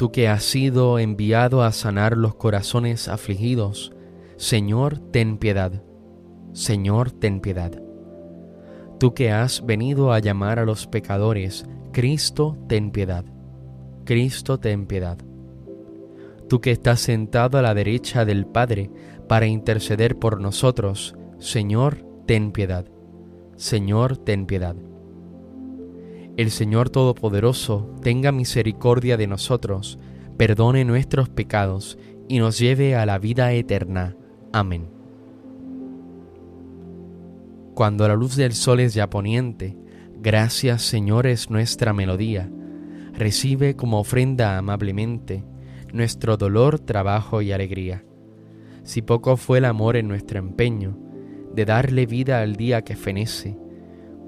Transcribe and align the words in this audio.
tú 0.00 0.12
que 0.12 0.28
has 0.28 0.44
sido 0.44 0.98
enviado 0.98 1.62
a 1.62 1.72
sanar 1.72 2.16
los 2.16 2.34
corazones 2.34 3.06
afligidos, 3.06 3.92
Señor, 4.38 4.98
ten 4.98 5.36
piedad. 5.36 5.82
Señor, 6.54 7.10
ten 7.10 7.40
piedad. 7.40 7.72
Tú 8.98 9.12
que 9.12 9.30
has 9.30 9.66
venido 9.66 10.14
a 10.14 10.18
llamar 10.18 10.58
a 10.58 10.64
los 10.64 10.86
pecadores, 10.86 11.66
Cristo, 11.92 12.56
ten 12.66 12.92
piedad. 12.92 13.26
Cristo, 14.06 14.58
ten 14.58 14.86
piedad. 14.86 15.18
Tú 16.48 16.62
que 16.62 16.70
estás 16.70 17.00
sentado 17.00 17.58
a 17.58 17.62
la 17.62 17.74
derecha 17.74 18.24
del 18.24 18.46
Padre 18.46 18.90
para 19.28 19.44
interceder 19.44 20.18
por 20.18 20.40
nosotros, 20.40 21.14
Señor, 21.38 22.06
ten 22.24 22.52
piedad. 22.52 22.86
Señor, 23.56 24.16
ten 24.16 24.46
piedad. 24.46 24.76
El 26.40 26.50
Señor 26.50 26.88
Todopoderoso 26.88 27.94
tenga 28.00 28.32
misericordia 28.32 29.18
de 29.18 29.26
nosotros, 29.26 29.98
perdone 30.38 30.86
nuestros 30.86 31.28
pecados 31.28 31.98
y 32.30 32.38
nos 32.38 32.58
lleve 32.58 32.96
a 32.96 33.04
la 33.04 33.18
vida 33.18 33.52
eterna. 33.52 34.16
Amén. 34.50 34.88
Cuando 37.74 38.08
la 38.08 38.14
luz 38.14 38.36
del 38.36 38.54
sol 38.54 38.80
es 38.80 38.94
ya 38.94 39.10
poniente, 39.10 39.76
gracias 40.16 40.80
Señor 40.80 41.26
es 41.26 41.50
nuestra 41.50 41.92
melodía. 41.92 42.50
Recibe 43.12 43.76
como 43.76 44.00
ofrenda 44.00 44.56
amablemente 44.56 45.44
nuestro 45.92 46.38
dolor, 46.38 46.78
trabajo 46.78 47.42
y 47.42 47.52
alegría. 47.52 48.02
Si 48.82 49.02
poco 49.02 49.36
fue 49.36 49.58
el 49.58 49.66
amor 49.66 49.94
en 49.94 50.08
nuestro 50.08 50.38
empeño, 50.38 50.96
de 51.54 51.66
darle 51.66 52.06
vida 52.06 52.40
al 52.40 52.56
día 52.56 52.80
que 52.80 52.96
fenece, 52.96 53.58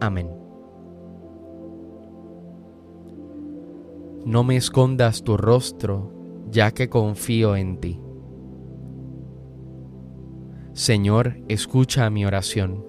Amén. 0.00 0.30
No 4.24 4.44
me 4.44 4.56
escondas 4.56 5.24
tu 5.24 5.36
rostro, 5.36 6.12
ya 6.50 6.70
que 6.70 6.88
confío 6.88 7.56
en 7.56 7.80
ti. 7.80 8.00
Señor, 10.72 11.38
escucha 11.48 12.08
mi 12.10 12.24
oración. 12.24 12.84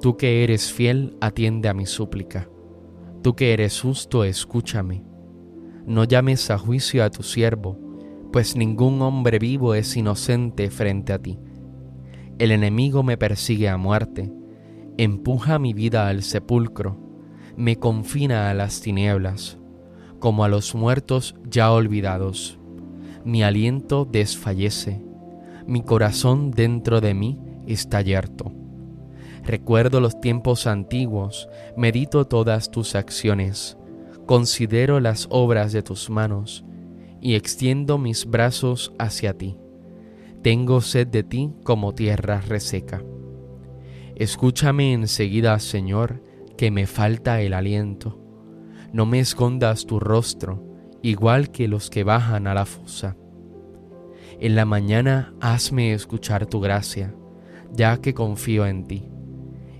Tú 0.00 0.16
que 0.16 0.44
eres 0.44 0.72
fiel, 0.72 1.16
atiende 1.20 1.68
a 1.68 1.74
mi 1.74 1.86
súplica. 1.86 2.48
Tú 3.22 3.34
que 3.34 3.52
eres 3.52 3.80
justo, 3.80 4.22
escúchame. 4.22 5.04
No 5.86 6.04
llames 6.04 6.50
a 6.50 6.58
juicio 6.58 7.02
a 7.04 7.10
tu 7.10 7.22
siervo, 7.22 7.76
pues 8.32 8.54
ningún 8.54 9.02
hombre 9.02 9.38
vivo 9.38 9.74
es 9.74 9.96
inocente 9.96 10.70
frente 10.70 11.12
a 11.12 11.18
ti. 11.18 11.38
El 12.38 12.52
enemigo 12.52 13.02
me 13.02 13.18
persigue 13.18 13.68
a 13.68 13.76
muerte 13.76 14.32
empuja 15.02 15.58
mi 15.58 15.72
vida 15.72 16.08
al 16.08 16.22
sepulcro, 16.22 16.98
me 17.56 17.76
confina 17.76 18.50
a 18.50 18.54
las 18.54 18.82
tinieblas, 18.82 19.56
como 20.18 20.44
a 20.44 20.48
los 20.48 20.74
muertos 20.74 21.36
ya 21.48 21.72
olvidados. 21.72 22.58
Mi 23.24 23.42
aliento 23.42 24.04
desfallece, 24.04 25.02
mi 25.66 25.82
corazón 25.82 26.50
dentro 26.50 27.00
de 27.00 27.14
mí 27.14 27.38
está 27.66 28.02
yerto. 28.02 28.52
Recuerdo 29.42 30.02
los 30.02 30.20
tiempos 30.20 30.66
antiguos, 30.66 31.48
medito 31.78 32.26
todas 32.26 32.70
tus 32.70 32.94
acciones, 32.94 33.78
considero 34.26 35.00
las 35.00 35.28
obras 35.30 35.72
de 35.72 35.82
tus 35.82 36.10
manos 36.10 36.62
y 37.22 37.36
extiendo 37.36 37.96
mis 37.96 38.26
brazos 38.26 38.92
hacia 38.98 39.32
ti. 39.32 39.56
Tengo 40.42 40.82
sed 40.82 41.06
de 41.06 41.22
ti 41.22 41.54
como 41.64 41.94
tierra 41.94 42.42
reseca. 42.42 43.02
Escúchame 44.20 44.92
enseguida, 44.92 45.58
Señor, 45.60 46.22
que 46.58 46.70
me 46.70 46.86
falta 46.86 47.40
el 47.40 47.54
aliento. 47.54 48.20
No 48.92 49.06
me 49.06 49.18
escondas 49.18 49.86
tu 49.86 49.98
rostro, 49.98 50.62
igual 51.00 51.50
que 51.50 51.68
los 51.68 51.88
que 51.88 52.04
bajan 52.04 52.46
a 52.46 52.52
la 52.52 52.66
fosa. 52.66 53.16
En 54.38 54.56
la 54.56 54.66
mañana 54.66 55.32
hazme 55.40 55.94
escuchar 55.94 56.44
tu 56.44 56.60
gracia, 56.60 57.14
ya 57.72 57.96
que 58.02 58.12
confío 58.12 58.66
en 58.66 58.84
ti. 58.84 59.08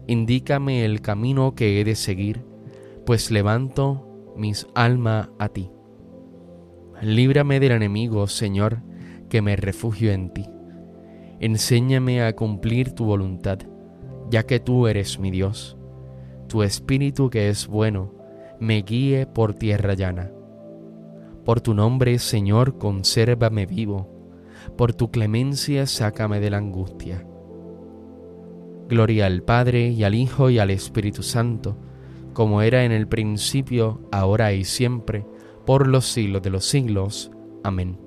Indícame 0.06 0.86
el 0.86 1.02
camino 1.02 1.54
que 1.54 1.78
he 1.78 1.84
de 1.84 1.94
seguir, 1.94 2.42
pues 3.04 3.30
levanto 3.30 4.32
mis 4.38 4.66
alma 4.74 5.28
a 5.38 5.50
ti. 5.50 5.70
Líbrame 7.02 7.60
del 7.60 7.72
enemigo, 7.72 8.26
Señor, 8.26 8.80
que 9.28 9.42
me 9.42 9.56
refugio 9.56 10.12
en 10.12 10.32
ti. 10.32 10.46
Enséñame 11.40 12.22
a 12.22 12.34
cumplir 12.34 12.92
tu 12.92 13.04
voluntad 13.04 13.58
ya 14.30 14.44
que 14.44 14.60
tú 14.60 14.86
eres 14.86 15.18
mi 15.18 15.30
Dios. 15.30 15.76
Tu 16.48 16.62
espíritu 16.62 17.30
que 17.30 17.48
es 17.48 17.66
bueno, 17.66 18.14
me 18.60 18.82
guíe 18.82 19.26
por 19.26 19.54
tierra 19.54 19.94
llana. 19.94 20.30
Por 21.44 21.60
tu 21.60 21.74
nombre, 21.74 22.18
Señor, 22.18 22.78
consérvame 22.78 23.66
vivo. 23.66 24.08
Por 24.76 24.92
tu 24.92 25.10
clemencia, 25.10 25.86
sácame 25.86 26.38
de 26.38 26.50
la 26.50 26.58
angustia. 26.58 27.26
Gloria 28.88 29.26
al 29.26 29.42
Padre 29.42 29.88
y 29.88 30.04
al 30.04 30.14
Hijo 30.14 30.50
y 30.50 30.58
al 30.58 30.70
Espíritu 30.70 31.22
Santo, 31.22 31.76
como 32.32 32.62
era 32.62 32.84
en 32.84 32.92
el 32.92 33.08
principio, 33.08 34.00
ahora 34.12 34.52
y 34.52 34.64
siempre, 34.64 35.26
por 35.64 35.86
los 35.86 36.06
siglos 36.06 36.42
de 36.42 36.50
los 36.50 36.64
siglos. 36.64 37.30
Amén. 37.64 37.98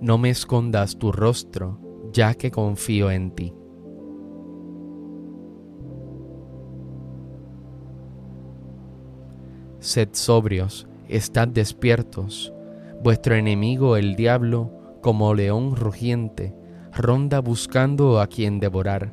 No 0.00 0.18
me 0.18 0.30
escondas 0.30 0.98
tu 0.98 1.10
rostro, 1.10 1.80
ya 2.12 2.34
que 2.34 2.50
confío 2.50 3.10
en 3.10 3.32
ti. 3.32 3.52
Sed 9.80 10.08
sobrios, 10.12 10.88
estad 11.08 11.46
despiertos. 11.48 12.52
Vuestro 13.02 13.36
enemigo 13.36 13.96
el 13.96 14.16
diablo, 14.16 14.72
como 15.02 15.34
león 15.34 15.76
rugiente, 15.76 16.52
ronda 16.92 17.40
buscando 17.40 18.20
a 18.20 18.26
quien 18.26 18.58
devorar. 18.58 19.12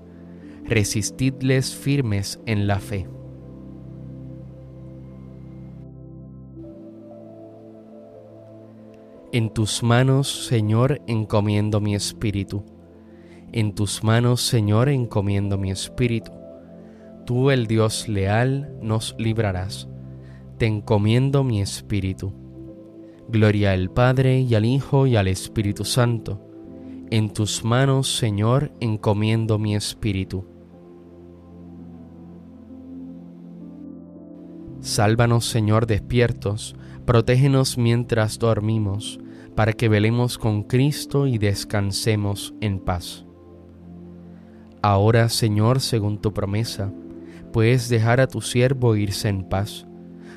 Resistidles 0.63 1.75
firmes 1.75 2.39
en 2.47 2.65
la 2.65 2.79
fe. 2.79 3.07
En 9.31 9.53
tus 9.53 9.83
manos, 9.83 10.47
Señor, 10.47 11.01
encomiendo 11.05 11.79
mi 11.79 11.93
espíritu. 11.93 12.63
En 13.51 13.75
tus 13.75 14.03
manos, 14.03 14.41
Señor, 14.41 14.89
encomiendo 14.89 15.59
mi 15.59 15.69
espíritu. 15.69 16.31
Tú, 17.25 17.51
el 17.51 17.67
Dios 17.67 18.07
leal, 18.07 18.75
nos 18.81 19.15
librarás. 19.19 19.89
Te 20.57 20.67
encomiendo 20.67 21.43
mi 21.43 21.61
espíritu. 21.61 22.33
Gloria 23.27 23.73
al 23.73 23.91
Padre 23.91 24.39
y 24.39 24.55
al 24.55 24.63
Hijo 24.63 25.05
y 25.05 25.17
al 25.17 25.27
Espíritu 25.27 25.83
Santo. 25.83 26.41
En 27.11 27.33
tus 27.33 27.65
manos, 27.65 28.15
Señor, 28.17 28.71
encomiendo 28.79 29.59
mi 29.59 29.75
espíritu. 29.75 30.45
Sálvanos, 34.79 35.45
Señor, 35.45 35.87
despiertos, 35.87 36.75
protégenos 37.05 37.77
mientras 37.77 38.39
dormimos 38.39 39.19
para 39.55 39.73
que 39.73 39.89
velemos 39.89 40.37
con 40.37 40.63
Cristo 40.63 41.27
y 41.27 41.37
descansemos 41.37 42.53
en 42.61 42.79
paz. 42.79 43.25
Ahora, 44.81 45.27
Señor, 45.29 45.81
según 45.81 46.21
tu 46.21 46.33
promesa, 46.33 46.93
puedes 47.51 47.89
dejar 47.89 48.21
a 48.21 48.27
tu 48.27 48.41
siervo 48.41 48.95
irse 48.95 49.29
en 49.29 49.49
paz, 49.49 49.87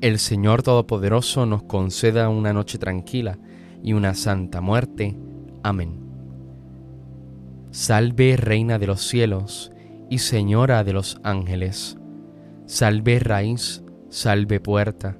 El 0.00 0.18
Señor 0.18 0.62
Todopoderoso 0.62 1.46
nos 1.46 1.62
conceda 1.62 2.28
una 2.28 2.52
noche 2.52 2.78
tranquila 2.78 3.38
y 3.82 3.92
una 3.92 4.14
santa 4.14 4.60
muerte. 4.60 5.16
Amén. 5.62 6.00
Salve 7.70 8.36
Reina 8.36 8.78
de 8.78 8.86
los 8.86 9.00
cielos 9.00 9.72
y 10.10 10.18
Señora 10.18 10.84
de 10.84 10.92
los 10.92 11.18
ángeles. 11.22 11.96
Salve 12.66 13.18
raíz, 13.18 13.82
salve 14.10 14.60
puerta 14.60 15.18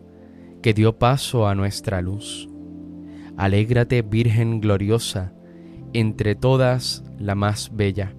que 0.62 0.73
dio 0.73 0.99
paso 0.99 1.47
a 1.47 1.55
nuestra 1.55 2.00
luz. 2.00 2.49
Alégrate, 3.37 4.00
Virgen 4.00 4.61
gloriosa, 4.61 5.35
entre 5.93 6.35
todas 6.35 7.05
la 7.19 7.35
más 7.35 7.70
bella. 7.75 8.15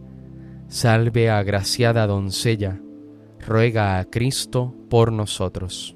Salve, 0.68 1.30
agraciada 1.30 2.06
doncella, 2.06 2.80
ruega 3.40 3.98
a 3.98 4.06
Cristo 4.06 4.76
por 4.90 5.12
nosotros. 5.12 5.96